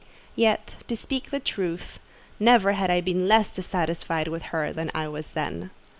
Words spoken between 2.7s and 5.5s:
had I been less dissatisfied with her than I was